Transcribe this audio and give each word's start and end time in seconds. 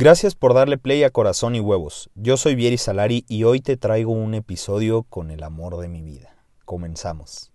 Gracias 0.00 0.34
por 0.34 0.54
darle 0.54 0.78
play 0.78 1.04
a 1.04 1.10
Corazón 1.10 1.54
y 1.54 1.60
Huevos. 1.60 2.08
Yo 2.14 2.38
soy 2.38 2.54
Vieri 2.54 2.78
Salari 2.78 3.26
y 3.28 3.44
hoy 3.44 3.60
te 3.60 3.76
traigo 3.76 4.12
un 4.12 4.32
episodio 4.32 5.02
con 5.02 5.30
el 5.30 5.42
amor 5.42 5.76
de 5.76 5.88
mi 5.88 6.00
vida. 6.00 6.34
Comenzamos. 6.64 7.52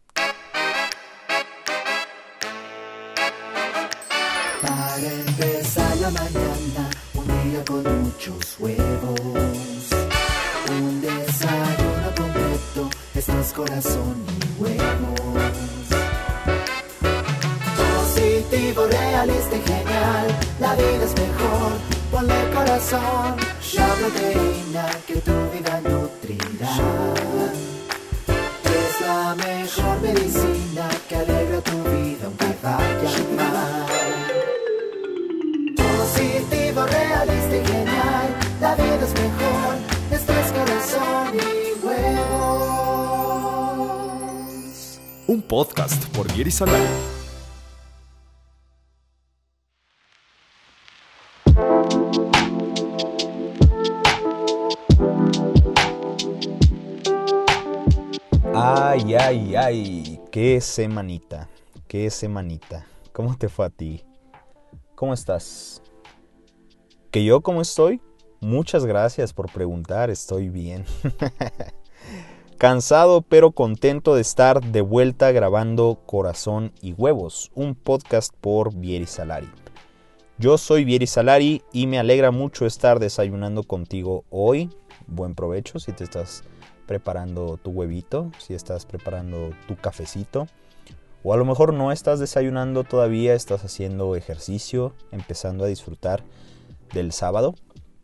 Para 4.62 5.12
empezar 5.12 5.98
la 5.98 6.12
mañana, 6.12 6.92
un 7.16 7.26
día 7.26 7.66
con 7.66 8.04
muchos 8.04 8.60
huevos. 8.60 9.90
Un 10.70 11.02
desayuno 11.02 12.14
completo, 12.16 12.90
esto 13.16 13.40
es 13.40 13.54
corazón 13.54 14.24
y 14.30 14.62
huevos. 14.62 15.40
Positivo, 17.76 18.86
realista 18.86 19.58
y 19.58 19.62
genial, 19.62 20.28
la 20.60 20.76
vida 20.76 21.06
es 21.06 21.16
mejor, 21.16 21.95
ponle 22.16 22.50
corazón. 22.54 23.36
La 23.76 23.88
proteína 24.00 24.86
que 25.06 25.16
tu 25.28 25.36
vida 25.52 25.82
nutrirá. 25.82 26.76
Es 28.80 28.94
la 29.02 29.36
mejor 29.36 29.96
medicina 30.02 30.86
que 31.10 31.16
alegra 31.16 31.60
tu 31.62 31.78
vida 31.94 32.26
aunque 32.28 32.52
vaya 32.64 33.24
mal. 33.40 33.86
Positivo, 35.76 36.82
realista 36.86 37.56
y 37.58 37.66
genial, 37.74 38.28
la 38.62 38.72
vida 38.76 39.04
es 39.08 39.14
mejor, 39.26 39.74
esto 40.12 40.32
es 40.42 40.48
corazón 40.60 41.28
y 41.36 41.86
huevos. 41.86 43.16
Un 45.28 45.42
podcast 45.42 46.02
por 46.16 46.26
Vieri 46.34 46.52
Salari. 46.52 47.15
Ay, 58.58 59.16
ay, 59.16 59.56
ay, 59.58 60.22
qué 60.32 60.62
semanita, 60.62 61.50
qué 61.90 62.10
semanita. 62.10 62.88
¿Cómo 63.12 63.38
te 63.38 63.50
fue 63.50 63.66
a 63.66 63.70
ti? 63.70 64.06
¿Cómo 64.96 65.14
estás? 65.14 65.82
¿Que 67.12 67.26
yo 67.26 67.42
cómo 67.42 67.62
estoy? 67.62 68.02
Muchas 68.40 68.86
gracias 68.86 69.34
por 69.34 69.52
preguntar, 69.52 70.10
estoy 70.10 70.48
bien. 70.48 70.86
Cansado 72.58 73.24
pero 73.24 73.52
contento 73.52 74.16
de 74.16 74.22
estar 74.22 74.62
de 74.62 74.80
vuelta 74.80 75.34
grabando 75.34 76.00
Corazón 76.06 76.72
y 76.82 76.94
Huevos, 76.94 77.52
un 77.56 77.76
podcast 77.76 78.34
por 78.40 78.74
Vieri 78.74 79.06
Salari. 79.06 79.50
Yo 80.38 80.58
soy 80.58 80.86
Vieri 80.86 81.08
Salari 81.08 81.62
y 81.74 81.88
me 81.88 82.00
alegra 82.00 82.32
mucho 82.32 82.66
estar 82.66 83.00
desayunando 83.00 83.64
contigo 83.64 84.24
hoy. 84.30 84.70
Buen 85.08 85.36
provecho 85.36 85.78
si 85.78 85.92
te 85.92 86.06
estás 86.06 86.44
preparando 86.86 87.58
tu 87.58 87.72
huevito, 87.72 88.32
si 88.40 88.54
estás 88.54 88.86
preparando 88.86 89.52
tu 89.68 89.76
cafecito. 89.76 90.48
O 91.24 91.34
a 91.34 91.38
lo 91.38 91.46
mejor 91.46 91.74
no 91.74 91.92
estás 91.92 92.20
desayunando 92.20 92.84
todavía, 92.84 93.34
estás 93.34 93.64
haciendo 93.64 94.16
ejercicio, 94.16 94.94
empezando 95.12 95.64
a 95.66 95.68
disfrutar 95.68 96.24
del 96.94 97.12
sábado. 97.12 97.56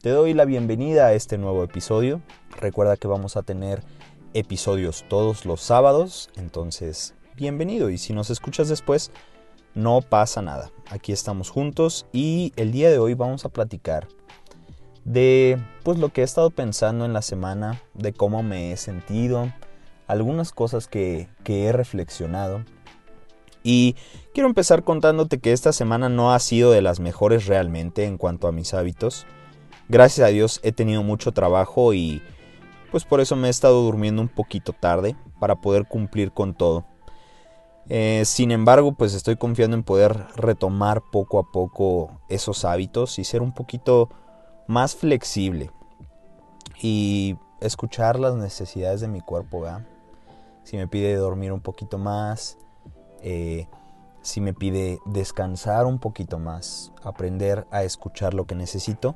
Te 0.01 0.09
doy 0.09 0.33
la 0.33 0.45
bienvenida 0.45 1.05
a 1.05 1.13
este 1.13 1.38
nuevo 1.38 1.63
episodio. 1.63 2.21
Recuerda 2.59 2.97
que 2.97 3.07
vamos 3.07 3.38
a 3.38 3.43
tener 3.43 3.83
episodios 4.33 5.05
todos 5.07 5.45
los 5.45 5.61
sábados, 5.61 6.29
entonces 6.35 7.13
bienvenido 7.35 7.89
y 7.89 7.97
si 7.97 8.13
nos 8.13 8.29
escuchas 8.29 8.69
después, 8.69 9.11
no 9.75 10.01
pasa 10.01 10.41
nada. 10.41 10.71
Aquí 10.89 11.11
estamos 11.11 11.49
juntos 11.49 12.05
y 12.11 12.53
el 12.55 12.71
día 12.71 12.89
de 12.89 12.97
hoy 12.97 13.13
vamos 13.13 13.45
a 13.45 13.49
platicar 13.49 14.07
de 15.05 15.57
pues 15.83 15.97
lo 15.97 16.09
que 16.09 16.21
he 16.21 16.23
estado 16.23 16.49
pensando 16.49 17.05
en 17.05 17.13
la 17.13 17.21
semana, 17.21 17.81
de 17.94 18.13
cómo 18.13 18.44
me 18.44 18.71
he 18.71 18.77
sentido, 18.77 19.52
algunas 20.07 20.52
cosas 20.52 20.88
que, 20.88 21.27
que 21.44 21.66
he 21.66 21.71
reflexionado. 21.71 22.63
Y 23.63 23.95
quiero 24.34 24.50
empezar 24.50 24.84
contándote 24.84 25.39
que 25.39 25.53
esta 25.53 25.72
semana 25.72 26.09
no 26.09 26.34
ha 26.34 26.39
sido 26.39 26.72
de 26.72 26.81
las 26.81 27.00
mejores 27.00 27.45
realmente 27.45 28.06
en 28.06 28.17
cuanto 28.17 28.47
a 28.47 28.51
mis 28.51 28.73
hábitos. 28.73 29.25
Gracias 29.88 30.28
a 30.28 30.31
Dios 30.31 30.59
he 30.63 30.72
tenido 30.72 31.03
mucho 31.03 31.31
trabajo 31.31 31.94
y 31.94 32.22
pues 32.91 33.06
por 33.06 33.22
eso 33.22 33.35
me 33.35 33.47
he 33.47 33.51
estado 33.51 33.81
durmiendo 33.83 34.22
un 34.22 34.28
poquito 34.28 34.73
tarde 34.73 35.16
para 35.39 35.56
poder 35.56 35.88
cumplir 35.88 36.31
con 36.31 36.53
todo. 36.53 36.85
Eh, 37.89 38.23
sin 38.25 38.51
embargo, 38.51 38.94
pues 38.94 39.13
estoy 39.13 39.38
confiando 39.38 39.75
en 39.75 39.83
poder 39.83 40.28
retomar 40.35 41.01
poco 41.12 41.39
a 41.39 41.51
poco 41.51 42.22
esos 42.29 42.63
hábitos 42.63 43.19
y 43.19 43.23
ser 43.23 43.41
un 43.41 43.53
poquito 43.53 44.09
más 44.71 44.95
flexible 44.95 45.69
y 46.81 47.35
escuchar 47.59 48.17
las 48.17 48.35
necesidades 48.35 49.01
de 49.01 49.09
mi 49.09 49.19
cuerpo. 49.19 49.59
¿verdad? 49.59 49.85
Si 50.63 50.77
me 50.77 50.87
pide 50.87 51.13
dormir 51.15 51.51
un 51.51 51.59
poquito 51.59 51.97
más, 51.97 52.57
eh, 53.21 53.67
si 54.21 54.39
me 54.39 54.53
pide 54.53 54.99
descansar 55.05 55.85
un 55.85 55.99
poquito 55.99 56.39
más, 56.39 56.93
aprender 57.03 57.67
a 57.69 57.83
escuchar 57.83 58.33
lo 58.33 58.45
que 58.45 58.55
necesito 58.55 59.15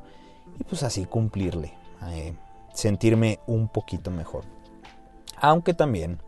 y 0.59 0.65
pues 0.65 0.83
así 0.83 1.05
cumplirle, 1.05 1.73
eh, 2.09 2.35
sentirme 2.73 3.39
un 3.47 3.69
poquito 3.69 4.11
mejor. 4.11 4.43
Aunque 5.37 5.73
también 5.73 6.19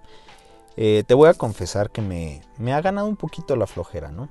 eh, 0.78 1.04
te 1.06 1.14
voy 1.14 1.28
a 1.28 1.34
confesar 1.34 1.90
que 1.90 2.02
me, 2.02 2.44
me 2.58 2.72
ha 2.72 2.80
ganado 2.80 3.08
un 3.08 3.18
poquito 3.18 3.58
la 3.58 3.68
flojera, 3.68 4.10
¿no? 4.10 4.30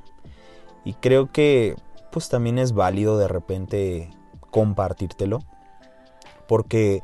Y 0.86 0.94
creo 0.94 1.30
que 1.30 1.76
pues 2.10 2.30
también 2.30 2.58
es 2.58 2.72
válido 2.72 3.18
de 3.18 3.28
repente 3.28 4.10
compartírtelo. 4.56 5.40
Porque 6.48 7.02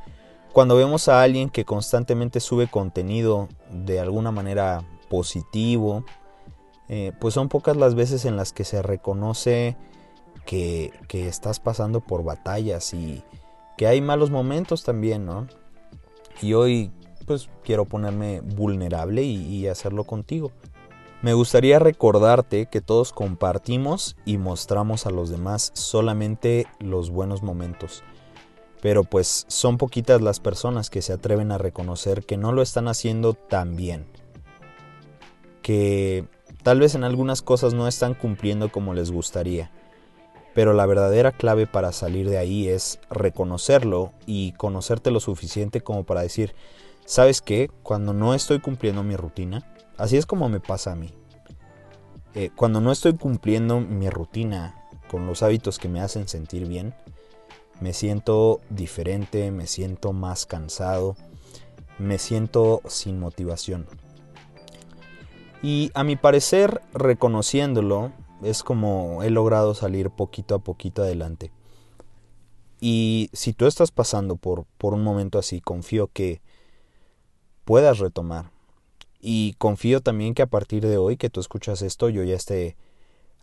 cuando 0.55 0.75
vemos 0.75 1.09
a 1.09 1.21
alguien 1.23 1.51
que 1.51 1.67
constantemente 1.67 2.41
sube 2.41 2.67
contenido 2.67 3.49
de 3.71 4.01
alguna 4.01 4.31
manera 4.31 4.83
positivo, 5.11 6.03
eh, 6.89 7.13
pues 7.21 7.35
son 7.35 7.51
pocas 7.51 7.77
las 7.77 7.95
veces 7.95 8.25
en 8.25 8.39
las 8.39 8.55
que 8.55 8.65
se 8.65 8.81
reconoce 8.81 9.77
que, 10.47 10.93
que, 11.09 11.29
estás 11.29 11.61
pasando 11.61 12.01
por 12.01 12.25
batallas 12.25 12.95
y 12.95 13.23
que 13.77 13.87
hay 13.87 14.01
malos 14.01 14.31
momentos 14.31 14.83
también, 14.83 15.27
¿no? 15.27 15.47
Y 16.41 16.55
hoy 16.55 16.91
pues 17.27 17.51
quiero 17.65 17.85
ponerme 17.85 18.41
vulnerable 18.41 19.25
y, 19.25 19.45
y 19.45 19.67
hacerlo 19.69 20.05
contigo. 20.05 20.53
Me 21.23 21.35
gustaría 21.35 21.79
recordarte 21.79 22.67
que 22.67 22.81
todos 22.81 23.13
compartimos 23.13 24.17
y 24.25 24.39
mostramos 24.39 25.07
a 25.07 25.11
los 25.11 25.31
demás 25.31 25.71
solamente 25.73 26.67
los 26.81 27.11
buenos 27.11 27.45
momentos. 27.45 28.03
Pero 28.81 29.05
pues 29.05 29.45
son 29.47 29.79
poquitas 29.79 30.21
las 30.21 30.41
personas 30.41 30.91
que 30.91 31.01
se 31.01 31.13
atreven 31.13 31.53
a 31.53 31.59
reconocer 31.59 32.25
que 32.25 32.37
no 32.37 32.51
lo 32.51 32.61
están 32.61 32.89
haciendo 32.89 33.35
tan 33.35 33.77
bien. 33.77 34.07
Que 35.63 36.27
tal 36.65 36.81
vez 36.81 36.97
en 36.97 37.05
algunas 37.05 37.41
cosas 37.41 37.73
no 37.73 37.87
están 37.87 38.15
cumpliendo 38.15 38.73
como 38.73 38.93
les 38.93 39.13
gustaría. 39.13 39.71
Pero 40.55 40.73
la 40.73 40.87
verdadera 40.87 41.31
clave 41.31 41.69
para 41.69 41.93
salir 41.93 42.29
de 42.29 42.39
ahí 42.39 42.69
es 42.69 42.99
reconocerlo 43.11 44.13
y 44.27 44.55
conocerte 44.55 45.13
lo 45.13 45.21
suficiente 45.21 45.83
como 45.83 46.03
para 46.03 46.23
decir, 46.23 46.57
¿sabes 47.05 47.41
qué? 47.41 47.71
Cuando 47.85 48.13
no 48.13 48.35
estoy 48.35 48.59
cumpliendo 48.59 49.05
mi 49.05 49.15
rutina, 49.15 49.72
Así 49.97 50.17
es 50.17 50.27
como 50.27 50.49
me 50.49 50.61
pasa 50.61 50.93
a 50.93 50.97
mí. 50.97 51.13
Eh, 52.35 52.51
cuando 52.55 52.81
no 52.81 52.93
estoy 52.93 53.15
cumpliendo 53.15 53.81
mi 53.81 54.09
rutina 54.09 54.87
con 55.11 55.27
los 55.27 55.43
hábitos 55.43 55.79
que 55.79 55.89
me 55.89 56.01
hacen 56.01 56.29
sentir 56.29 56.67
bien, 56.67 56.95
me 57.81 57.93
siento 57.93 58.61
diferente, 58.71 59.51
me 59.51 59.67
siento 59.67 60.13
más 60.13 60.47
cansado, 60.47 61.17
me 61.99 62.19
siento 62.19 62.81
sin 62.87 63.19
motivación. 63.19 63.87
Y 65.63 65.91
a 65.95 66.05
mi 66.05 66.17
parecer, 66.17 66.81
reconociéndolo, 66.95 68.13
es 68.43 68.63
como 68.63 69.23
he 69.23 69.31
logrado 69.31 69.75
salir 69.75 70.11
poquito 70.11 70.55
a 70.55 70.59
poquito 70.61 71.03
adelante. 71.03 71.53
Y 72.81 73.31
si 73.33 73.53
tú 73.53 73.67
estás 73.67 73.91
pasando 73.91 74.37
por, 74.37 74.65
por 74.79 74.95
un 74.95 75.05
momento 75.05 75.39
así, 75.39 75.61
confío 75.61 76.07
que 76.07 76.41
puedas 77.65 77.99
retomar, 77.99 78.52
y 79.23 79.55
confío 79.55 80.01
también 80.01 80.35
que 80.35 80.43
a 80.43 80.49
partir 80.49 80.85
de 80.85 80.99
hoy 80.99 81.17
que 81.17 81.31
tú 81.31 81.41
escuchas 81.41 81.81
esto, 81.81 82.09
yo 82.09 82.25
ya 82.25 82.35
esté 82.35 82.77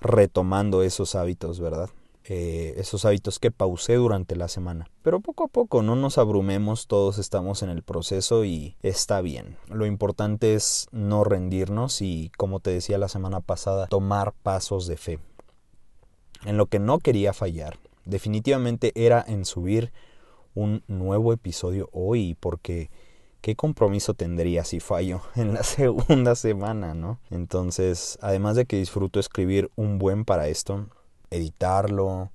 retomando 0.02 0.84
esos 0.84 1.16
hábitos, 1.16 1.62
¿verdad? 1.62 1.90
Eh, 2.26 2.76
esos 2.78 3.06
hábitos 3.06 3.40
que 3.40 3.50
pausé 3.50 3.96
durante 3.96 4.36
la 4.36 4.50
semana. 4.50 4.88
Pero 5.02 5.22
poco 5.22 5.46
a 5.46 5.48
poco, 5.48 5.82
no 5.82 5.96
nos 5.96 6.18
abrumemos, 6.18 6.86
todos 6.86 7.18
estamos 7.18 7.64
en 7.64 7.70
el 7.70 7.82
proceso 7.82 8.44
y 8.44 8.76
está 8.84 9.22
bien. 9.22 9.58
Lo 9.68 9.86
importante 9.86 10.54
es 10.54 10.88
no 10.92 11.24
rendirnos 11.24 12.02
y, 12.02 12.30
como 12.38 12.60
te 12.60 12.72
decía 12.72 12.98
la 12.98 13.08
semana 13.08 13.40
pasada, 13.40 13.88
tomar 13.88 14.34
pasos 14.34 14.86
de 14.86 14.98
fe. 14.98 15.20
En 16.46 16.58
lo 16.58 16.68
que 16.68 16.80
no 16.80 17.00
quería 17.00 17.34
fallar, 17.34 17.80
definitivamente 18.06 18.92
era 18.96 19.24
en 19.26 19.46
subir 19.46 19.92
un 20.54 20.84
nuevo 20.88 21.32
episodio 21.32 21.90
hoy, 21.94 22.36
porque 22.40 22.90
¿qué 23.42 23.56
compromiso 23.56 24.14
tendría 24.14 24.64
si 24.64 24.80
fallo 24.80 25.22
en 25.36 25.54
la 25.54 25.64
segunda 25.64 26.36
semana, 26.36 26.94
no? 26.94 27.20
Entonces, 27.30 28.18
además 28.22 28.56
de 28.56 28.66
que 28.66 28.78
disfruto 28.78 29.20
escribir 29.20 29.70
un 29.76 30.00
buen 30.00 30.26
para 30.26 30.48
esto, 30.48 30.88
editarlo, 31.30 32.32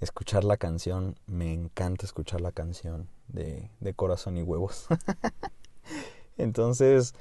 escuchar 0.00 0.44
la 0.44 0.56
canción. 0.56 1.16
Me 1.26 1.52
encanta 1.52 2.06
escuchar 2.06 2.40
la 2.40 2.52
canción 2.52 3.08
de, 3.28 3.70
de 3.80 3.94
Corazón 3.94 4.36
y 4.36 4.42
Huevos. 4.42 4.86
Entonces, 6.38 7.14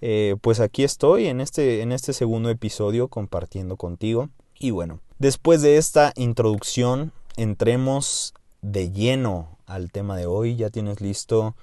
eh, 0.00 0.36
pues 0.40 0.60
aquí 0.60 0.82
estoy 0.82 1.26
en 1.26 1.40
este, 1.40 1.82
en 1.82 1.92
este 1.92 2.12
segundo 2.12 2.50
episodio 2.50 3.08
compartiendo 3.08 3.76
contigo. 3.76 4.30
Y 4.58 4.70
bueno, 4.70 5.00
después 5.18 5.62
de 5.62 5.76
esta 5.76 6.12
introducción, 6.16 7.12
entremos 7.36 8.34
de 8.62 8.90
lleno 8.90 9.58
al 9.66 9.90
tema 9.90 10.16
de 10.16 10.26
hoy. 10.26 10.56
Ya 10.56 10.70
tienes 10.70 11.00
listo 11.00 11.54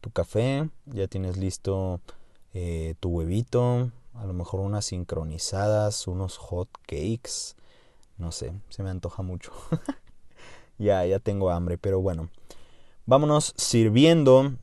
tu 0.00 0.10
café, 0.10 0.68
ya 0.86 1.06
tienes 1.08 1.36
listo 1.36 2.00
eh, 2.54 2.94
tu 3.00 3.10
huevito, 3.10 3.90
a 4.14 4.26
lo 4.26 4.32
mejor 4.32 4.60
unas 4.60 4.86
sincronizadas, 4.86 6.06
unos 6.06 6.38
hot 6.38 6.68
cakes. 6.86 7.54
No 8.18 8.32
sé, 8.32 8.52
se 8.70 8.82
me 8.82 8.90
antoja 8.90 9.22
mucho. 9.22 9.52
ya, 10.78 11.04
ya 11.04 11.18
tengo 11.18 11.50
hambre, 11.50 11.76
pero 11.78 12.00
bueno. 12.00 12.30
Vámonos 13.04 13.54
sirviendo 13.56 14.54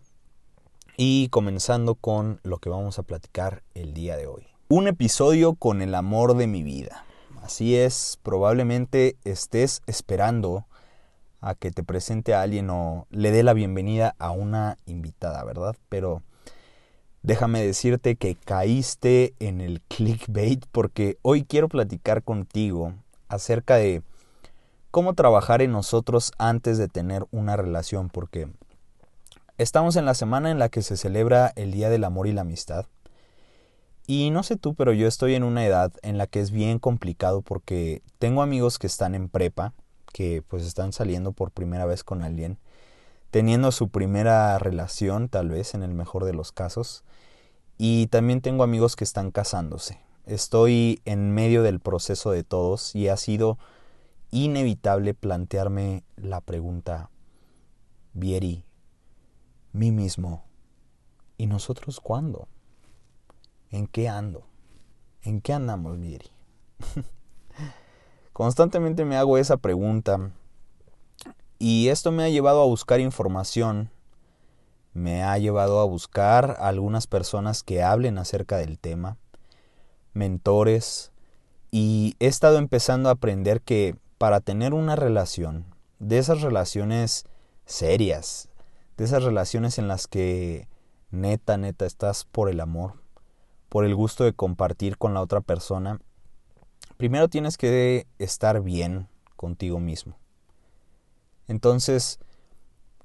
y 0.97 1.29
comenzando 1.29 1.95
con 1.95 2.39
lo 2.43 2.57
que 2.57 2.69
vamos 2.69 2.99
a 2.99 3.03
platicar 3.03 3.63
el 3.73 3.93
día 3.93 4.17
de 4.17 4.27
hoy. 4.27 4.47
Un 4.69 4.87
episodio 4.87 5.53
con 5.53 5.81
el 5.81 5.95
amor 5.95 6.35
de 6.35 6.47
mi 6.47 6.63
vida. 6.63 7.05
Así 7.41 7.75
es, 7.75 8.19
probablemente 8.23 9.17
estés 9.23 9.81
esperando 9.85 10.65
a 11.43 11.55
que 11.55 11.71
te 11.71 11.83
presente 11.83 12.33
a 12.33 12.41
alguien 12.41 12.69
o 12.69 13.05
le 13.09 13.31
dé 13.31 13.43
la 13.43 13.53
bienvenida 13.53 14.15
a 14.17 14.31
una 14.31 14.77
invitada, 14.85 15.43
¿verdad? 15.43 15.75
Pero 15.89 16.23
déjame 17.21 17.65
decirte 17.65 18.15
que 18.15 18.35
caíste 18.35 19.33
en 19.39 19.59
el 19.59 19.81
clickbait 19.81 20.65
porque 20.71 21.17
hoy 21.21 21.43
quiero 21.43 21.67
platicar 21.67 22.23
contigo 22.23 22.93
acerca 23.27 23.75
de 23.75 24.03
cómo 24.89 25.15
trabajar 25.15 25.61
en 25.61 25.73
nosotros 25.73 26.31
antes 26.37 26.77
de 26.77 26.87
tener 26.87 27.25
una 27.31 27.57
relación, 27.57 28.09
porque 28.09 28.47
estamos 29.57 29.97
en 29.97 30.05
la 30.05 30.13
semana 30.13 30.49
en 30.49 30.59
la 30.59 30.69
que 30.69 30.81
se 30.81 30.95
celebra 30.95 31.51
el 31.57 31.71
Día 31.71 31.89
del 31.89 32.05
Amor 32.05 32.27
y 32.27 32.31
la 32.31 32.41
Amistad. 32.41 32.85
Y 34.07 34.29
no 34.31 34.43
sé 34.43 34.55
tú, 34.55 34.75
pero 34.75 34.93
yo 34.93 35.07
estoy 35.07 35.35
en 35.35 35.43
una 35.43 35.65
edad 35.65 35.91
en 36.03 36.17
la 36.17 36.27
que 36.27 36.39
es 36.39 36.51
bien 36.51 36.79
complicado 36.79 37.41
porque 37.41 38.01
tengo 38.19 38.41
amigos 38.41 38.79
que 38.79 38.87
están 38.87 39.13
en 39.13 39.27
prepa 39.27 39.73
que 40.13 40.41
pues 40.41 40.63
están 40.63 40.93
saliendo 40.93 41.33
por 41.33 41.51
primera 41.51 41.85
vez 41.85 42.05
con 42.05 42.21
alguien, 42.21 42.57
teniendo 43.31 43.71
su 43.73 43.89
primera 43.89 44.57
relación 44.59 45.27
tal 45.27 45.49
vez 45.49 45.73
en 45.73 45.83
el 45.83 45.93
mejor 45.93 46.23
de 46.23 46.33
los 46.33 46.53
casos, 46.53 47.03
y 47.77 48.07
también 48.07 48.39
tengo 48.39 48.63
amigos 48.63 48.95
que 48.95 49.03
están 49.03 49.31
casándose. 49.31 49.99
Estoy 50.25 51.01
en 51.03 51.31
medio 51.33 51.63
del 51.63 51.81
proceso 51.81 52.31
de 52.31 52.43
todos 52.43 52.95
y 52.95 53.09
ha 53.09 53.17
sido 53.17 53.57
inevitable 54.31 55.13
plantearme 55.13 56.03
la 56.15 56.39
pregunta, 56.39 57.09
Vieri, 58.13 58.63
mí 59.73 59.91
mismo, 59.91 60.45
¿y 61.37 61.47
nosotros 61.47 61.99
cuándo? 61.99 62.47
¿En 63.71 63.87
qué 63.87 64.07
ando? 64.07 64.45
¿En 65.23 65.41
qué 65.41 65.53
andamos, 65.53 65.99
Vieri? 65.99 66.29
Constantemente 68.33 69.05
me 69.05 69.15
hago 69.15 69.37
esa 69.37 69.57
pregunta. 69.57 70.31
Y 71.59 71.89
esto 71.89 72.11
me 72.11 72.23
ha 72.23 72.29
llevado 72.29 72.61
a 72.61 72.65
buscar 72.65 72.99
información, 72.99 73.91
me 74.91 75.23
ha 75.23 75.37
llevado 75.37 75.79
a 75.79 75.85
buscar 75.85 76.57
algunas 76.59 77.07
personas 77.07 77.63
que 77.63 77.83
hablen 77.83 78.17
acerca 78.17 78.57
del 78.57 78.79
tema, 78.79 79.17
mentores, 80.13 81.11
y 81.71 82.15
he 82.19 82.27
estado 82.27 82.57
empezando 82.57 83.09
a 83.09 83.13
aprender 83.13 83.61
que 83.61 83.95
para 84.17 84.39
tener 84.39 84.73
una 84.73 84.95
relación, 84.95 85.65
de 85.99 86.17
esas 86.17 86.41
relaciones 86.41 87.25
serias, 87.65 88.49
de 88.97 89.05
esas 89.05 89.23
relaciones 89.23 89.77
en 89.77 89.87
las 89.87 90.07
que 90.07 90.67
neta, 91.11 91.57
neta 91.57 91.85
estás 91.85 92.25
por 92.25 92.49
el 92.49 92.59
amor, 92.59 92.95
por 93.69 93.85
el 93.85 93.95
gusto 93.95 94.23
de 94.23 94.33
compartir 94.33 94.97
con 94.97 95.13
la 95.13 95.21
otra 95.21 95.41
persona, 95.41 95.99
primero 96.97 97.27
tienes 97.27 97.57
que 97.57 98.07
estar 98.19 98.61
bien 98.61 99.07
contigo 99.35 99.79
mismo. 99.79 100.17
Entonces, 101.47 102.19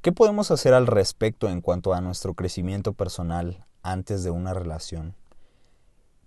¿qué 0.03 0.13
podemos 0.13 0.51
hacer 0.51 0.75
al 0.75 0.87
respecto 0.87 1.49
en 1.49 1.61
cuanto 1.61 1.93
a 1.95 2.01
nuestro 2.01 2.35
crecimiento 2.35 2.93
personal 2.93 3.67
antes 3.83 4.23
de 4.23 4.31
una 4.31 4.55
relación? 4.55 5.15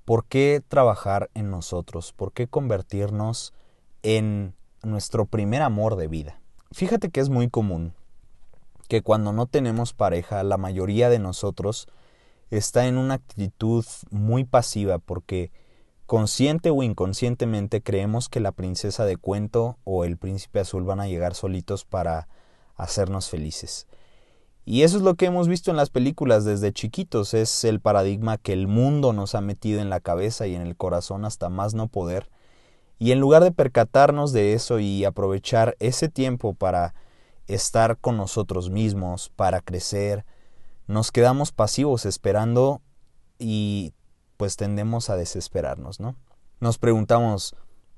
¿Por 0.06 0.26
qué 0.26 0.62
trabajar 0.68 1.30
en 1.34 1.50
nosotros? 1.50 2.12
¿Por 2.12 2.34
qué 2.34 2.48
convertirnos 2.48 3.54
en 4.04 4.54
nuestro 4.84 5.26
primer 5.26 5.62
amor 5.62 5.96
de 5.96 6.08
vida? 6.08 6.42
Fíjate 6.72 7.10
que 7.10 7.20
es 7.20 7.30
muy 7.30 7.50
común 7.50 7.94
que 8.88 9.02
cuando 9.02 9.32
no 9.32 9.46
tenemos 9.46 9.94
pareja, 9.94 10.44
la 10.44 10.58
mayoría 10.58 11.10
de 11.10 11.20
nosotros 11.20 11.88
está 12.50 12.88
en 12.88 12.98
una 12.98 13.14
actitud 13.14 13.86
muy 14.10 14.44
pasiva 14.44 14.98
porque 14.98 15.52
Consciente 16.12 16.72
o 16.72 16.84
inconscientemente 16.84 17.82
creemos 17.82 18.28
que 18.28 18.42
la 18.42 18.52
princesa 18.52 19.06
de 19.06 19.16
cuento 19.16 19.78
o 19.86 20.04
el 20.04 20.18
príncipe 20.18 20.60
azul 20.60 20.84
van 20.84 21.00
a 21.00 21.08
llegar 21.08 21.36
solitos 21.36 21.86
para 21.86 22.28
hacernos 22.76 23.30
felices. 23.30 23.88
Y 24.66 24.82
eso 24.82 24.98
es 24.98 25.04
lo 25.04 25.16
que 25.16 25.28
hemos 25.28 25.48
visto 25.48 25.72
en 25.72 25.78
las 25.78 25.90
películas 25.90 26.44
desde 26.44 26.74
chiquitos, 26.74 27.34
es 27.34 27.64
el 27.64 27.80
paradigma 27.80 28.38
que 28.38 28.52
el 28.52 28.68
mundo 28.68 29.14
nos 29.14 29.36
ha 29.36 29.40
metido 29.40 29.80
en 29.80 29.90
la 29.90 30.02
cabeza 30.02 30.48
y 30.48 30.56
en 30.56 30.64
el 30.64 30.76
corazón 30.76 31.24
hasta 31.24 31.48
más 31.48 31.76
no 31.76 31.88
poder. 31.88 32.30
Y 33.00 33.14
en 33.14 33.22
lugar 33.22 33.42
de 33.42 33.54
percatarnos 33.54 34.34
de 34.34 34.52
eso 34.52 34.80
y 34.80 35.06
aprovechar 35.06 35.78
ese 35.80 36.10
tiempo 36.10 36.54
para 36.54 36.94
estar 37.48 37.98
con 37.98 38.18
nosotros 38.18 38.70
mismos, 38.70 39.32
para 39.38 39.62
crecer, 39.62 40.26
nos 40.88 41.10
quedamos 41.14 41.54
pasivos 41.54 42.06
esperando 42.06 42.82
y 43.40 43.94
pues 44.42 44.56
tendemos 44.56 45.12
a 45.12 45.18
desesperarnos, 45.18 46.00
¿no? 46.00 46.16
Nos 46.60 46.80
preguntamos, 46.80 47.56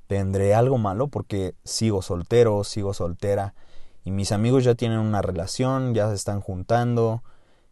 ¿tendré 0.07 0.53
algo 0.53 0.77
malo 0.77 1.07
porque 1.07 1.55
sigo 1.63 2.01
soltero, 2.01 2.65
sigo 2.65 2.93
soltera 2.93 3.53
y 4.03 4.11
mis 4.11 4.33
amigos 4.33 4.65
ya 4.65 4.75
tienen 4.75 4.99
una 4.99 5.21
relación, 5.21 5.93
ya 5.93 6.09
se 6.09 6.15
están 6.15 6.41
juntando, 6.41 7.23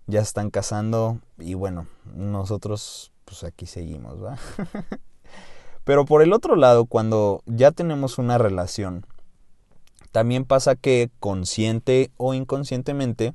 ya 0.08 0.22
están 0.22 0.52
casando 0.52 1.20
y 1.38 1.54
bueno, 1.54 1.88
nosotros 2.16 3.12
pues 3.26 3.44
aquí 3.44 3.66
seguimos, 3.66 4.24
¿va? 4.24 4.38
Pero 5.84 6.06
por 6.06 6.22
el 6.22 6.32
otro 6.32 6.56
lado, 6.56 6.86
cuando 6.86 7.44
ya 7.48 7.72
tenemos 7.72 8.20
una 8.20 8.38
relación, 8.38 9.06
también 10.14 10.46
pasa 10.46 10.78
que 10.78 11.12
consciente 11.20 12.10
o 12.16 12.34
inconscientemente, 12.34 13.34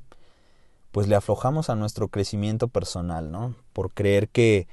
pues 0.91 1.07
le 1.07 1.15
aflojamos 1.15 1.69
a 1.69 1.75
nuestro 1.75 2.07
crecimiento 2.07 2.69
personal, 2.69 3.31
¿no? 3.31 3.53
Por 3.73 3.91
creer 3.93 4.29
que 4.29 4.67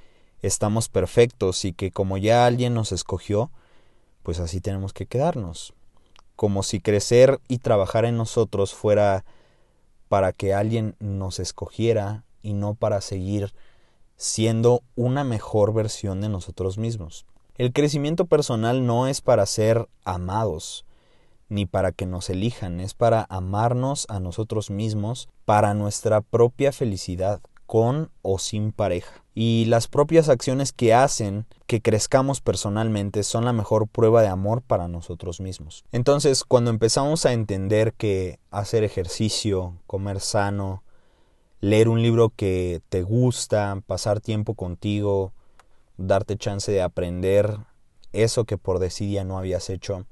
estamos 0.47 0.89
perfectos 0.89 1.65
y 1.65 1.73
que 1.73 1.91
como 1.91 2.19
ya 2.19 2.47
alguien 2.47 2.75
nos 2.75 2.93
escogió, 2.93 3.51
pues 4.23 4.41
así 4.41 4.61
tenemos 4.61 4.93
que 4.93 5.07
quedarnos. 5.07 5.73
Como 6.37 6.63
si 6.63 6.81
crecer 6.81 7.41
y 7.49 7.59
trabajar 7.59 8.05
en 8.05 8.17
nosotros 8.17 8.75
fuera 8.75 9.25
para 10.09 10.33
que 10.33 10.53
alguien 10.53 10.97
nos 10.99 11.39
escogiera 11.39 12.25
y 12.43 12.53
no 12.53 12.75
para 12.75 13.01
seguir 13.01 13.55
siendo 14.17 14.83
una 14.97 15.25
mejor 15.25 15.73
versión 15.73 16.21
de 16.21 16.29
nosotros 16.29 16.77
mismos. 16.79 17.25
El 17.57 17.73
crecimiento 17.73 18.27
personal 18.27 18.87
no 18.87 19.07
es 19.07 19.21
para 19.21 19.47
ser 19.47 19.89
amados, 20.05 20.85
ni 21.49 21.67
para 21.67 21.93
que 21.93 22.05
nos 22.05 22.29
elijan, 22.31 22.81
es 22.81 22.95
para 22.95 23.27
amarnos 23.29 24.07
a 24.09 24.21
nosotros 24.21 24.71
mismos, 24.71 25.29
para 25.45 25.73
nuestra 25.73 26.21
propia 26.21 26.73
felicidad, 26.73 27.41
con 27.67 28.11
o 28.23 28.39
sin 28.39 28.73
pareja 28.73 29.24
y 29.35 29.65
las 29.67 29.89
propias 29.89 30.29
acciones 30.29 30.73
que 30.73 30.95
hacen 30.95 31.47
que 31.67 31.83
crezcamos 31.83 32.41
personalmente 32.41 33.25
son 33.25 33.45
la 33.45 33.53
mejor 33.53 33.89
prueba 33.89 34.23
de 34.23 34.29
amor 34.29 34.63
para 34.63 34.87
nosotros 34.87 35.41
mismos. 35.41 35.85
Entonces, 35.91 36.45
cuando 36.45 36.71
empezamos 36.71 37.27
a 37.27 37.33
entender 37.33 37.95
que 37.95 38.39
hacer 38.51 38.85
ejercicio, 38.85 39.75
comer 39.89 40.21
sano, 40.21 40.85
leer 41.61 41.89
un 41.89 42.01
libro 42.01 42.31
que 42.31 42.81
te 42.91 43.03
gusta, 43.03 43.83
pasar 43.87 44.21
tiempo 44.21 44.55
contigo, 44.55 45.33
darte 45.97 46.37
chance 46.37 46.71
de 46.71 46.83
aprender 46.83 47.59
eso 48.13 48.45
que 48.45 48.57
por 48.57 48.79
desidia 48.79 49.25
no 49.25 49.37
habías 49.37 49.69
hecho, 49.69 50.07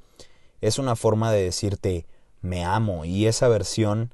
es 0.61 0.79
una 0.79 0.97
forma 0.97 1.31
de 1.31 1.45
decirte 1.45 2.07
me 2.41 2.65
amo 2.65 3.05
y 3.05 3.27
esa 3.27 3.47
versión 3.47 4.13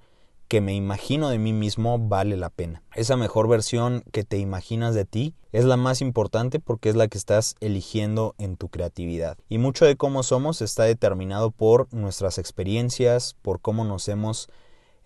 que 0.49 0.63
me 0.63 0.75
imagino 0.75 1.29
de 1.29 1.39
mí 1.39 1.53
mismo 1.53 1.99
vale 1.99 2.37
la 2.39 2.49
pena. 2.49 2.83
Esa 2.95 3.17
mejor 3.17 3.49
versión 3.49 4.03
que 4.13 4.25
te 4.25 4.39
imaginas 4.39 4.95
de 4.95 5.05
ti 5.05 5.35
es 5.53 5.67
la 5.67 5.77
más 5.77 6.01
importante 6.01 6.59
porque 6.59 6.89
es 6.89 6.97
la 6.97 7.07
que 7.07 7.19
estás 7.19 7.55
eligiendo 7.61 8.35
en 8.39 8.57
tu 8.57 8.69
creatividad. 8.69 9.37
Y 9.51 9.59
mucho 9.59 9.85
de 9.85 9.97
cómo 9.97 10.23
somos 10.23 10.63
está 10.63 10.85
determinado 10.85 11.51
por 11.51 11.93
nuestras 11.93 12.39
experiencias, 12.39 13.37
por 13.43 13.61
cómo 13.61 13.85
nos 13.85 14.09
hemos 14.09 14.49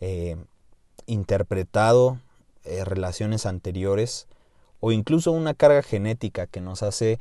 eh, 0.01 0.37
interpretado 1.07 2.21
eh, 2.65 2.85
relaciones 2.85 3.45
anteriores 3.45 4.29
o 4.79 4.93
incluso 4.93 5.33
una 5.33 5.55
carga 5.55 5.83
genética 5.83 6.47
que 6.47 6.61
nos 6.61 6.85
hace 6.85 7.19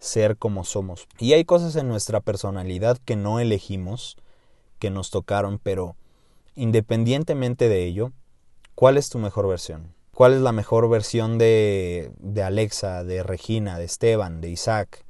ser 0.00 0.36
como 0.36 0.64
somos. 0.64 1.06
Y 1.18 1.34
hay 1.34 1.44
cosas 1.44 1.76
en 1.76 1.86
nuestra 1.86 2.20
personalidad 2.20 2.98
que 2.98 3.14
no 3.14 3.38
elegimos, 3.38 4.16
que 4.80 4.90
nos 4.90 5.10
tocaron, 5.10 5.60
pero 5.62 5.94
independientemente 6.60 7.70
de 7.70 7.84
ello, 7.86 8.12
¿cuál 8.74 8.98
es 8.98 9.08
tu 9.08 9.18
mejor 9.18 9.48
versión? 9.48 9.94
¿Cuál 10.12 10.34
es 10.34 10.42
la 10.42 10.52
mejor 10.52 10.90
versión 10.90 11.38
de, 11.38 12.12
de 12.18 12.42
Alexa, 12.42 13.02
de 13.02 13.22
Regina, 13.22 13.78
de 13.78 13.86
Esteban, 13.86 14.42
de 14.42 14.50
Isaac, 14.50 15.06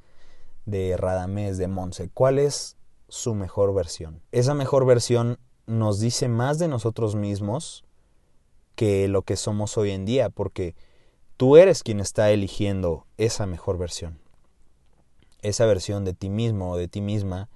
de 0.65 0.95
Radamés, 0.95 1.57
de 1.57 1.67
Monse? 1.67 2.09
¿Cuál 2.13 2.39
es 2.39 2.77
su 3.09 3.35
mejor 3.35 3.73
versión? 3.73 4.21
Esa 4.31 4.53
mejor 4.53 4.85
versión 4.85 5.39
nos 5.67 5.99
dice 5.99 6.29
más 6.29 6.57
de 6.57 6.69
nosotros 6.69 7.15
mismos 7.15 7.83
que 8.75 9.09
lo 9.09 9.23
que 9.23 9.35
somos 9.35 9.77
hoy 9.77 9.91
en 9.91 10.05
día, 10.05 10.29
porque 10.29 10.73
tú 11.35 11.57
eres 11.57 11.83
quien 11.83 11.99
está 11.99 12.31
eligiendo 12.31 13.05
esa 13.17 13.45
mejor 13.45 13.77
versión. 13.77 14.19
Esa 15.41 15.65
versión 15.65 16.05
de 16.05 16.13
ti 16.13 16.29
mismo 16.29 16.71
o 16.71 16.77
de 16.77 16.87
ti 16.87 17.01
misma 17.01 17.49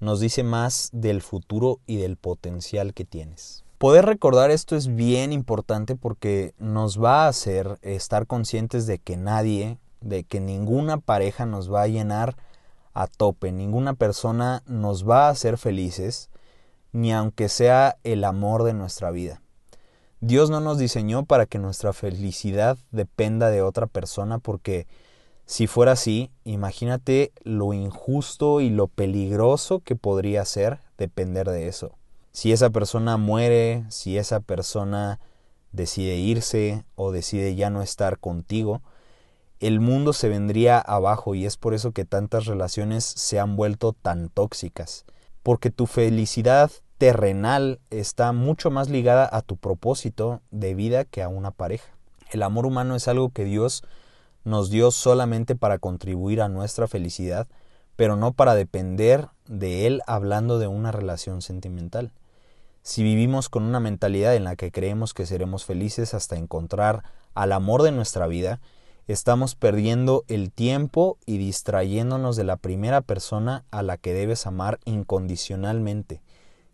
nos 0.00 0.20
dice 0.20 0.42
más 0.42 0.90
del 0.92 1.22
futuro 1.22 1.80
y 1.86 1.96
del 1.96 2.16
potencial 2.16 2.94
que 2.94 3.04
tienes. 3.04 3.64
Poder 3.78 4.06
recordar 4.06 4.50
esto 4.50 4.76
es 4.76 4.94
bien 4.94 5.32
importante 5.32 5.96
porque 5.96 6.54
nos 6.58 7.02
va 7.02 7.24
a 7.24 7.28
hacer 7.28 7.78
estar 7.82 8.26
conscientes 8.26 8.86
de 8.86 8.98
que 8.98 9.16
nadie, 9.16 9.78
de 10.00 10.24
que 10.24 10.40
ninguna 10.40 10.98
pareja 10.98 11.44
nos 11.44 11.72
va 11.72 11.82
a 11.82 11.88
llenar 11.88 12.36
a 12.94 13.08
tope, 13.08 13.52
ninguna 13.52 13.94
persona 13.94 14.62
nos 14.66 15.08
va 15.08 15.26
a 15.26 15.30
hacer 15.30 15.58
felices, 15.58 16.30
ni 16.92 17.12
aunque 17.12 17.48
sea 17.48 17.96
el 18.04 18.24
amor 18.24 18.62
de 18.62 18.72
nuestra 18.72 19.10
vida. 19.10 19.42
Dios 20.20 20.48
no 20.48 20.60
nos 20.60 20.78
diseñó 20.78 21.26
para 21.26 21.44
que 21.44 21.58
nuestra 21.58 21.92
felicidad 21.92 22.78
dependa 22.92 23.50
de 23.50 23.60
otra 23.60 23.86
persona 23.86 24.38
porque 24.38 24.86
si 25.46 25.66
fuera 25.66 25.92
así, 25.92 26.30
imagínate 26.44 27.32
lo 27.42 27.74
injusto 27.74 28.60
y 28.60 28.70
lo 28.70 28.86
peligroso 28.86 29.80
que 29.80 29.94
podría 29.94 30.44
ser 30.44 30.80
depender 30.96 31.50
de 31.50 31.68
eso. 31.68 31.92
Si 32.32 32.52
esa 32.52 32.70
persona 32.70 33.16
muere, 33.18 33.84
si 33.90 34.16
esa 34.16 34.40
persona 34.40 35.20
decide 35.72 36.16
irse 36.16 36.84
o 36.94 37.12
decide 37.12 37.54
ya 37.54 37.68
no 37.68 37.82
estar 37.82 38.18
contigo, 38.18 38.80
el 39.60 39.80
mundo 39.80 40.12
se 40.12 40.28
vendría 40.28 40.78
abajo 40.78 41.34
y 41.34 41.46
es 41.46 41.56
por 41.56 41.74
eso 41.74 41.92
que 41.92 42.04
tantas 42.04 42.46
relaciones 42.46 43.04
se 43.04 43.38
han 43.38 43.56
vuelto 43.56 43.92
tan 43.92 44.30
tóxicas. 44.30 45.04
Porque 45.42 45.70
tu 45.70 45.86
felicidad 45.86 46.70
terrenal 46.98 47.80
está 47.90 48.32
mucho 48.32 48.70
más 48.70 48.88
ligada 48.88 49.28
a 49.30 49.42
tu 49.42 49.56
propósito 49.56 50.40
de 50.50 50.74
vida 50.74 51.04
que 51.04 51.22
a 51.22 51.28
una 51.28 51.50
pareja. 51.50 51.94
El 52.30 52.42
amor 52.42 52.66
humano 52.66 52.96
es 52.96 53.08
algo 53.08 53.30
que 53.30 53.44
Dios 53.44 53.84
nos 54.44 54.70
dio 54.70 54.90
solamente 54.90 55.56
para 55.56 55.78
contribuir 55.78 56.42
a 56.42 56.48
nuestra 56.48 56.86
felicidad, 56.86 57.48
pero 57.96 58.16
no 58.16 58.32
para 58.32 58.54
depender 58.54 59.28
de 59.46 59.86
Él 59.86 60.02
hablando 60.06 60.58
de 60.58 60.66
una 60.66 60.92
relación 60.92 61.42
sentimental. 61.42 62.12
Si 62.82 63.02
vivimos 63.02 63.48
con 63.48 63.62
una 63.62 63.80
mentalidad 63.80 64.36
en 64.36 64.44
la 64.44 64.56
que 64.56 64.70
creemos 64.70 65.14
que 65.14 65.26
seremos 65.26 65.64
felices 65.64 66.12
hasta 66.12 66.36
encontrar 66.36 67.02
al 67.34 67.52
amor 67.52 67.82
de 67.82 67.92
nuestra 67.92 68.26
vida, 68.26 68.60
estamos 69.06 69.54
perdiendo 69.54 70.24
el 70.28 70.52
tiempo 70.52 71.18
y 71.24 71.38
distrayéndonos 71.38 72.36
de 72.36 72.44
la 72.44 72.56
primera 72.56 73.00
persona 73.00 73.64
a 73.70 73.82
la 73.82 73.96
que 73.96 74.12
debes 74.12 74.46
amar 74.46 74.80
incondicionalmente, 74.84 76.22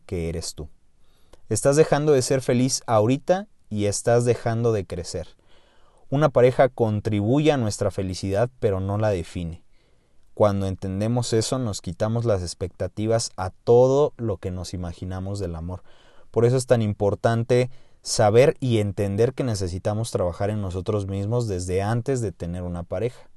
que 0.07 0.29
eres 0.29 0.55
tú. 0.55 0.69
Estás 1.49 1.77
dejando 1.77 2.13
de 2.13 2.23
ser 2.23 2.43
feliz 2.43 2.83
ahorita 2.87 3.47
y 3.69 3.87
estás 3.87 4.25
dejando 4.25 4.73
de 4.73 4.87
crecer. 4.87 5.29
Una 6.11 6.29
pareja 6.29 6.69
contribuye 6.69 7.53
a 7.53 7.57
nuestra 7.57 7.93
felicidad 7.93 8.51
pero 8.59 8.81
no 8.81 8.99
la 8.99 9.11
define. 9.11 9.63
Cuando 10.35 10.67
entendemos 10.67 11.33
eso 11.33 11.59
nos 11.61 11.81
quitamos 11.81 12.25
las 12.25 12.43
expectativas 12.43 13.31
a 13.37 13.51
todo 13.51 14.13
lo 14.17 14.39
que 14.39 14.51
nos 14.51 14.75
imaginamos 14.75 15.39
del 15.39 15.55
amor. 15.55 15.85
Por 16.31 16.45
eso 16.45 16.57
es 16.57 16.67
tan 16.67 16.83
importante 16.83 17.71
saber 18.03 18.57
y 18.59 18.79
entender 18.79 19.35
que 19.35 19.45
necesitamos 19.45 20.11
trabajar 20.11 20.51
en 20.51 20.61
nosotros 20.61 21.07
mismos 21.07 21.47
desde 21.47 21.83
antes 21.83 22.21
de 22.21 22.33
tener 22.33 22.63
una 22.63 22.83
pareja. 22.83 23.29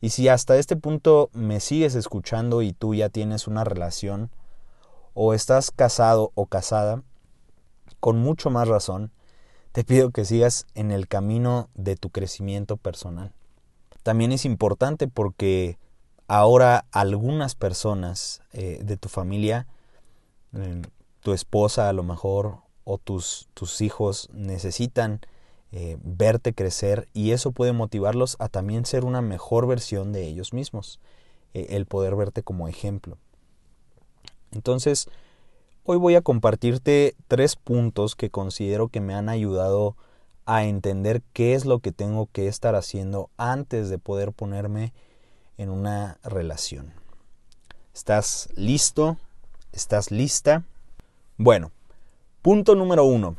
Y 0.00 0.10
si 0.10 0.28
hasta 0.28 0.56
este 0.56 0.76
punto 0.76 1.28
me 1.32 1.60
sigues 1.60 1.94
escuchando 1.94 2.62
y 2.62 2.72
tú 2.72 2.94
ya 2.94 3.08
tienes 3.08 3.48
una 3.48 3.64
relación 3.64 4.30
o 5.12 5.34
estás 5.34 5.70
casado 5.72 6.30
o 6.34 6.46
casada, 6.46 7.02
con 8.00 8.18
mucho 8.18 8.48
más 8.48 8.68
razón, 8.68 9.10
te 9.72 9.84
pido 9.84 10.10
que 10.10 10.24
sigas 10.24 10.66
en 10.74 10.90
el 10.90 11.08
camino 11.08 11.68
de 11.74 11.96
tu 11.96 12.10
crecimiento 12.10 12.76
personal. 12.76 13.32
También 14.02 14.32
es 14.32 14.44
importante 14.44 15.08
porque 15.08 15.78
ahora 16.26 16.86
algunas 16.92 17.54
personas 17.54 18.40
eh, 18.52 18.80
de 18.82 18.96
tu 18.96 19.08
familia, 19.08 19.66
eh, 20.54 20.82
tu 21.20 21.32
esposa 21.32 21.88
a 21.88 21.92
lo 21.92 22.02
mejor 22.02 22.58
o 22.84 22.98
tus, 22.98 23.48
tus 23.54 23.80
hijos 23.80 24.30
necesitan 24.32 25.20
eh, 25.72 25.98
verte 26.02 26.54
crecer 26.54 27.08
y 27.12 27.32
eso 27.32 27.52
puede 27.52 27.72
motivarlos 27.72 28.36
a 28.38 28.48
también 28.48 28.86
ser 28.86 29.04
una 29.04 29.20
mejor 29.20 29.66
versión 29.66 30.12
de 30.12 30.26
ellos 30.26 30.52
mismos, 30.54 31.00
el 31.52 31.86
poder 31.86 32.14
verte 32.14 32.42
como 32.42 32.68
ejemplo. 32.68 33.18
Entonces, 34.52 35.08
Hoy 35.90 35.96
voy 35.96 36.16
a 36.16 36.20
compartirte 36.20 37.16
tres 37.28 37.56
puntos 37.56 38.14
que 38.14 38.28
considero 38.28 38.88
que 38.88 39.00
me 39.00 39.14
han 39.14 39.30
ayudado 39.30 39.96
a 40.44 40.64
entender 40.64 41.22
qué 41.32 41.54
es 41.54 41.64
lo 41.64 41.78
que 41.78 41.92
tengo 41.92 42.28
que 42.30 42.46
estar 42.46 42.74
haciendo 42.74 43.30
antes 43.38 43.88
de 43.88 43.96
poder 43.96 44.34
ponerme 44.34 44.92
en 45.56 45.70
una 45.70 46.18
relación. 46.22 46.92
¿Estás 47.94 48.50
listo? 48.54 49.16
¿Estás 49.72 50.10
lista? 50.10 50.62
Bueno, 51.38 51.72
punto 52.42 52.74
número 52.74 53.04
uno, 53.04 53.36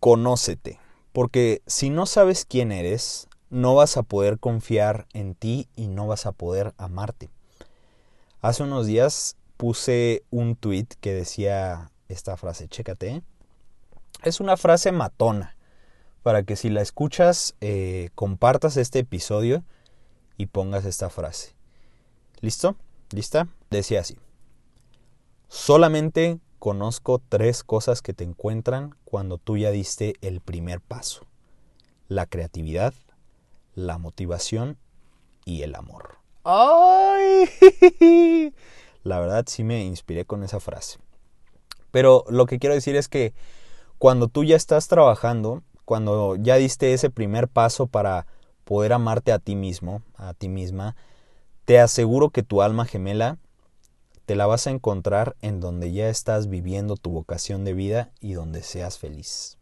conócete, 0.00 0.78
porque 1.14 1.62
si 1.66 1.88
no 1.88 2.04
sabes 2.04 2.44
quién 2.44 2.72
eres, 2.72 3.26
no 3.48 3.74
vas 3.74 3.96
a 3.96 4.02
poder 4.02 4.38
confiar 4.38 5.06
en 5.14 5.34
ti 5.34 5.66
y 5.76 5.88
no 5.88 6.06
vas 6.06 6.26
a 6.26 6.32
poder 6.32 6.74
amarte. 6.76 7.30
Hace 8.42 8.64
unos 8.64 8.84
días 8.84 9.38
puse 9.60 10.24
un 10.30 10.56
tweet 10.56 10.86
que 11.02 11.12
decía 11.12 11.90
esta 12.08 12.38
frase, 12.38 12.66
chécate. 12.66 13.22
Es 14.22 14.40
una 14.40 14.56
frase 14.56 14.90
matona, 14.90 15.54
para 16.22 16.44
que 16.44 16.56
si 16.56 16.70
la 16.70 16.80
escuchas, 16.80 17.56
eh, 17.60 18.08
compartas 18.14 18.78
este 18.78 19.00
episodio 19.00 19.62
y 20.38 20.46
pongas 20.46 20.86
esta 20.86 21.10
frase. 21.10 21.54
¿Listo? 22.40 22.74
¿Lista? 23.10 23.48
Decía 23.68 24.00
así. 24.00 24.16
Solamente 25.48 26.40
conozco 26.58 27.20
tres 27.28 27.62
cosas 27.62 28.00
que 28.00 28.14
te 28.14 28.24
encuentran 28.24 28.94
cuando 29.04 29.36
tú 29.36 29.58
ya 29.58 29.70
diste 29.70 30.14
el 30.22 30.40
primer 30.40 30.80
paso. 30.80 31.26
La 32.08 32.24
creatividad, 32.24 32.94
la 33.74 33.98
motivación 33.98 34.78
y 35.44 35.64
el 35.64 35.74
amor. 35.74 36.16
¡Ay! 36.44 37.50
La 39.02 39.18
verdad 39.20 39.44
sí 39.46 39.64
me 39.64 39.84
inspiré 39.84 40.24
con 40.24 40.42
esa 40.42 40.60
frase. 40.60 40.98
Pero 41.90 42.24
lo 42.28 42.46
que 42.46 42.58
quiero 42.58 42.74
decir 42.74 42.96
es 42.96 43.08
que 43.08 43.34
cuando 43.98 44.28
tú 44.28 44.44
ya 44.44 44.56
estás 44.56 44.88
trabajando, 44.88 45.62
cuando 45.84 46.36
ya 46.36 46.56
diste 46.56 46.92
ese 46.92 47.10
primer 47.10 47.48
paso 47.48 47.86
para 47.86 48.26
poder 48.64 48.92
amarte 48.92 49.32
a 49.32 49.38
ti 49.38 49.56
mismo, 49.56 50.02
a 50.16 50.34
ti 50.34 50.48
misma, 50.48 50.96
te 51.64 51.80
aseguro 51.80 52.30
que 52.30 52.42
tu 52.42 52.62
alma 52.62 52.84
gemela 52.84 53.38
te 54.26 54.36
la 54.36 54.46
vas 54.46 54.68
a 54.68 54.70
encontrar 54.70 55.34
en 55.42 55.58
donde 55.58 55.92
ya 55.92 56.08
estás 56.08 56.48
viviendo 56.48 56.96
tu 56.96 57.10
vocación 57.10 57.64
de 57.64 57.74
vida 57.74 58.10
y 58.20 58.34
donde 58.34 58.62
seas 58.62 58.96
feliz. 58.96 59.58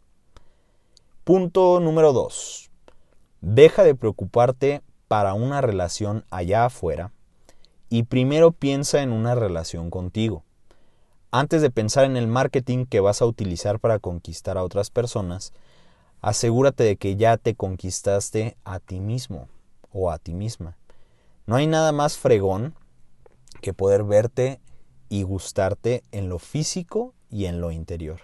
Punto 1.23 1.79
número 1.79 2.13
2. 2.13 2.69
Deja 3.41 3.83
de 3.83 3.95
preocuparte 3.95 4.83
para 5.07 5.33
una 5.33 5.61
relación 5.61 6.23
allá 6.29 6.65
afuera 6.65 7.11
y 7.89 8.03
primero 8.03 8.51
piensa 8.51 9.01
en 9.01 9.11
una 9.11 9.35
relación 9.35 9.89
contigo. 9.89 10.43
Antes 11.31 11.61
de 11.61 11.71
pensar 11.71 12.05
en 12.05 12.17
el 12.17 12.27
marketing 12.27 12.85
que 12.85 12.99
vas 12.99 13.21
a 13.21 13.25
utilizar 13.25 13.79
para 13.79 13.99
conquistar 13.99 14.57
a 14.57 14.63
otras 14.63 14.91
personas, 14.91 15.53
asegúrate 16.21 16.83
de 16.83 16.97
que 16.97 17.15
ya 17.15 17.37
te 17.37 17.55
conquistaste 17.55 18.57
a 18.63 18.79
ti 18.79 18.99
mismo 18.99 19.47
o 19.91 20.11
a 20.11 20.19
ti 20.19 20.33
misma. 20.33 20.77
No 21.47 21.55
hay 21.55 21.65
nada 21.65 21.91
más 21.91 22.17
fregón 22.17 22.75
que 23.61 23.73
poder 23.73 24.03
verte 24.03 24.59
y 25.09 25.23
gustarte 25.23 26.03
en 26.11 26.29
lo 26.29 26.37
físico 26.37 27.13
y 27.31 27.45
en 27.45 27.59
lo 27.59 27.71
interior. 27.71 28.21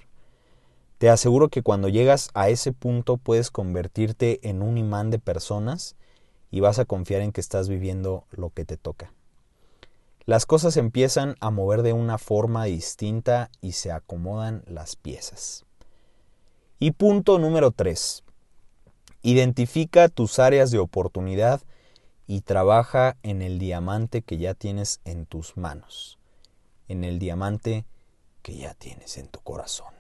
Te 1.00 1.10
aseguro 1.10 1.50
que 1.50 1.64
cuando 1.64 1.90
llegas 1.90 2.30
a 2.36 2.50
ese 2.50 2.72
punto 2.72 3.18
puedes 3.18 3.50
convertirte 3.50 4.48
en 4.48 4.62
un 4.62 4.78
imán 4.78 5.10
de 5.10 5.20
personas 5.20 5.96
y 6.52 6.60
vas 6.60 6.78
a 6.78 6.86
confiar 6.86 7.22
en 7.22 7.32
que 7.32 7.42
estás 7.42 7.68
viviendo 7.68 8.26
lo 8.32 8.52
que 8.52 8.66
te 8.66 8.78
toca 8.78 9.15
las 10.26 10.46
cosas 10.46 10.78
empiezan 10.78 11.36
a 11.40 11.52
mover 11.52 11.84
de 11.84 11.94
una 11.94 12.18
forma 12.18 12.66
distinta 12.66 13.52
y 13.62 13.74
se 13.74 13.92
acomodan 13.92 14.64
las 14.68 14.96
piezas. 14.96 15.66
Y 16.80 16.92
punto 16.92 17.38
número 17.40 17.72
3. 17.72 18.24
Identifica 19.22 20.10
tus 20.10 20.40
áreas 20.40 20.72
de 20.72 20.80
oportunidad 20.80 21.62
y 22.28 22.42
trabaja 22.42 23.18
en 23.24 23.42
el 23.42 23.60
diamante 23.60 24.24
que 24.24 24.38
ya 24.38 24.56
tienes 24.56 25.00
en 25.06 25.26
tus 25.26 25.58
manos, 25.58 26.18
en 26.88 27.04
el 27.04 27.20
diamante 27.20 27.86
que 28.42 28.58
ya 28.58 28.74
tienes 28.74 29.18
en 29.18 29.28
tu 29.28 29.40
corazón. 29.42 29.94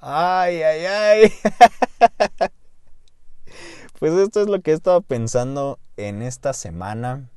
Ay, 0.00 0.62
ay, 0.62 0.86
ay. 0.86 1.32
Pues 4.00 4.14
esto 4.14 4.40
es 4.40 4.48
lo 4.48 4.62
que 4.62 4.70
he 4.70 4.74
estado 4.74 5.02
pensando 5.02 5.78
en 5.98 6.22
esta 6.22 6.54
semana. 6.54 7.29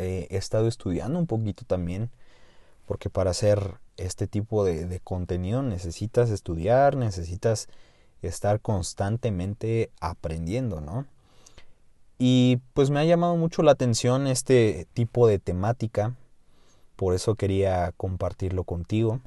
Eh, 0.00 0.26
he 0.30 0.36
estado 0.38 0.66
estudiando 0.66 1.18
un 1.18 1.26
poquito 1.26 1.64
también, 1.66 2.10
porque 2.86 3.10
para 3.10 3.32
hacer 3.32 3.74
este 3.98 4.26
tipo 4.26 4.64
de, 4.64 4.86
de 4.86 5.00
contenido 5.00 5.62
necesitas 5.62 6.30
estudiar, 6.30 6.96
necesitas 6.96 7.68
estar 8.22 8.60
constantemente 8.60 9.90
aprendiendo, 10.00 10.80
¿no? 10.80 11.06
Y 12.18 12.60
pues 12.72 12.88
me 12.88 13.00
ha 13.00 13.04
llamado 13.04 13.36
mucho 13.36 13.62
la 13.62 13.72
atención 13.72 14.26
este 14.26 14.86
tipo 14.94 15.26
de 15.26 15.38
temática, 15.38 16.14
por 16.96 17.14
eso 17.14 17.34
quería 17.34 17.92
compartirlo 17.96 18.64
contigo, 18.64 19.20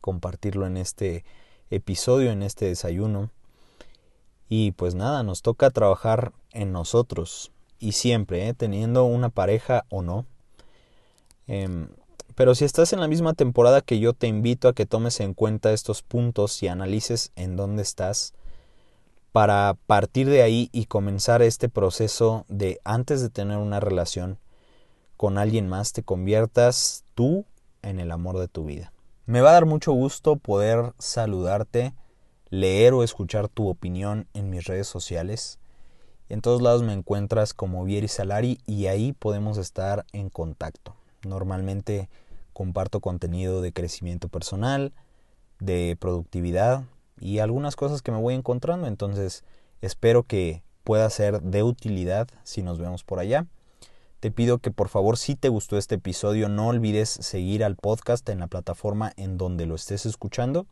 compartirlo 0.00 0.66
en 0.66 0.76
este 0.76 1.24
episodio, 1.70 2.32
en 2.32 2.42
este 2.42 2.66
desayuno. 2.66 3.30
Y 4.48 4.72
pues 4.72 4.94
nada, 4.94 5.22
nos 5.22 5.42
toca 5.42 5.70
trabajar 5.70 6.32
en 6.52 6.72
nosotros 6.72 7.52
y 7.78 7.92
siempre, 7.92 8.48
¿eh? 8.48 8.54
teniendo 8.54 9.04
una 9.04 9.28
pareja 9.28 9.84
o 9.88 10.02
no. 10.02 10.26
Em, 11.46 11.88
pero 12.34 12.54
si 12.54 12.64
estás 12.64 12.92
en 12.92 13.00
la 13.00 13.08
misma 13.08 13.34
temporada 13.34 13.80
que 13.80 13.98
yo, 13.98 14.12
te 14.12 14.26
invito 14.26 14.68
a 14.68 14.74
que 14.74 14.86
tomes 14.86 15.20
en 15.20 15.34
cuenta 15.34 15.72
estos 15.72 16.02
puntos 16.02 16.62
y 16.62 16.68
analices 16.68 17.32
en 17.36 17.56
dónde 17.56 17.82
estás 17.82 18.34
para 19.32 19.76
partir 19.86 20.28
de 20.28 20.42
ahí 20.42 20.68
y 20.72 20.86
comenzar 20.86 21.42
este 21.42 21.68
proceso 21.68 22.44
de 22.48 22.80
antes 22.84 23.20
de 23.20 23.28
tener 23.28 23.58
una 23.58 23.80
relación 23.80 24.38
con 25.16 25.38
alguien 25.38 25.68
más, 25.68 25.92
te 25.92 26.02
conviertas 26.02 27.04
tú 27.14 27.44
en 27.82 28.00
el 28.00 28.10
amor 28.10 28.38
de 28.38 28.48
tu 28.48 28.64
vida. 28.64 28.92
Me 29.24 29.40
va 29.40 29.50
a 29.50 29.54
dar 29.54 29.66
mucho 29.66 29.92
gusto 29.92 30.36
poder 30.36 30.92
saludarte 30.98 31.94
leer 32.50 32.94
o 32.94 33.02
escuchar 33.02 33.48
tu 33.48 33.68
opinión 33.68 34.28
en 34.34 34.50
mis 34.50 34.64
redes 34.64 34.86
sociales. 34.86 35.58
En 36.28 36.40
todos 36.40 36.60
lados 36.60 36.82
me 36.82 36.92
encuentras 36.92 37.54
como 37.54 37.84
Vieri 37.84 38.08
Salari 38.08 38.58
y 38.66 38.86
ahí 38.86 39.12
podemos 39.12 39.58
estar 39.58 40.04
en 40.12 40.28
contacto. 40.28 40.96
Normalmente 41.24 42.08
comparto 42.52 43.00
contenido 43.00 43.62
de 43.62 43.72
crecimiento 43.72 44.28
personal, 44.28 44.92
de 45.60 45.96
productividad 46.00 46.82
y 47.20 47.38
algunas 47.38 47.76
cosas 47.76 48.02
que 48.02 48.10
me 48.10 48.20
voy 48.20 48.34
encontrando. 48.34 48.88
Entonces 48.88 49.44
espero 49.82 50.24
que 50.24 50.62
pueda 50.82 51.08
ser 51.10 51.42
de 51.42 51.62
utilidad 51.62 52.28
si 52.42 52.62
nos 52.62 52.78
vemos 52.78 53.04
por 53.04 53.20
allá. 53.20 53.46
Te 54.18 54.32
pido 54.32 54.58
que 54.58 54.72
por 54.72 54.88
favor 54.88 55.18
si 55.18 55.36
te 55.36 55.48
gustó 55.48 55.78
este 55.78 55.96
episodio 55.96 56.48
no 56.48 56.66
olvides 56.68 57.08
seguir 57.08 57.62
al 57.62 57.76
podcast 57.76 58.28
en 58.28 58.40
la 58.40 58.48
plataforma 58.48 59.12
en 59.16 59.38
donde 59.38 59.66
lo 59.66 59.76
estés 59.76 60.06
escuchando 60.06 60.66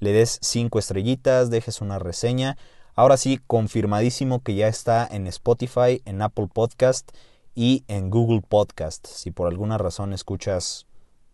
le 0.00 0.12
des 0.12 0.38
cinco 0.42 0.78
estrellitas, 0.78 1.50
dejes 1.50 1.80
una 1.80 1.98
reseña. 1.98 2.56
Ahora 2.96 3.16
sí, 3.16 3.40
confirmadísimo 3.46 4.42
que 4.42 4.54
ya 4.54 4.68
está 4.68 5.04
en 5.10 5.26
Spotify, 5.26 6.00
en 6.04 6.22
Apple 6.22 6.48
Podcast 6.52 7.10
y 7.54 7.82
en 7.88 8.08
Google 8.08 8.42
Podcast. 8.48 9.06
Si 9.08 9.32
por 9.32 9.48
alguna 9.48 9.78
razón 9.78 10.12
escuchas 10.12 10.86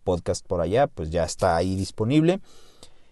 podcast 0.03 0.47
por 0.47 0.63
allá, 0.63 0.87
pues 0.87 1.11
ya 1.11 1.25
está 1.25 1.57
ahí 1.57 1.77
disponible. 1.77 2.41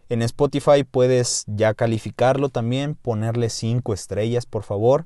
En 0.08 0.22
Spotify 0.22 0.82
puedes 0.90 1.44
ya 1.46 1.74
calificarlo 1.74 2.48
también, 2.48 2.94
ponerle 2.94 3.50
cinco 3.50 3.92
estrellas 3.92 4.46
por 4.46 4.62
favor. 4.62 5.04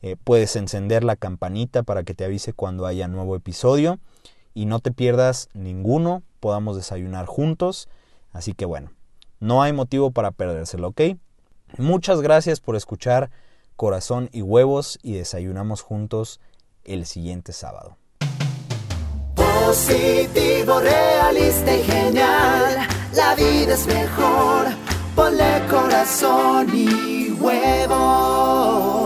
Eh, 0.00 0.16
puedes 0.24 0.56
encender 0.56 1.04
la 1.04 1.16
campanita 1.16 1.82
para 1.82 2.04
que 2.04 2.14
te 2.14 2.24
avise 2.24 2.54
cuando 2.54 2.86
haya 2.86 3.06
nuevo 3.06 3.36
episodio 3.36 3.98
y 4.54 4.64
no 4.64 4.78
te 4.78 4.92
pierdas 4.92 5.50
ninguno, 5.52 6.22
podamos 6.40 6.76
desayunar 6.76 7.26
juntos. 7.26 7.90
Así 8.32 8.54
que 8.54 8.64
bueno, 8.64 8.92
no 9.40 9.62
hay 9.62 9.74
motivo 9.74 10.10
para 10.10 10.30
perdérselo, 10.30 10.88
¿ok? 10.88 11.00
Muchas 11.76 12.20
gracias 12.20 12.60
por 12.60 12.76
escuchar 12.76 13.30
Corazón 13.76 14.28
y 14.32 14.42
Huevos 14.42 14.98
y 15.02 15.12
desayunamos 15.14 15.82
juntos 15.82 16.40
el 16.84 17.06
siguiente 17.06 17.52
sábado. 17.52 17.96
Positivo, 19.34 20.80
realista 20.80 21.76
y 21.76 21.82
genial. 21.82 22.88
La 23.14 23.34
vida 23.34 23.74
es 23.74 23.86
mejor. 23.86 24.66
Ponle 25.14 25.62
corazón 25.70 26.68
y 26.74 27.30
huevos. 27.32 28.97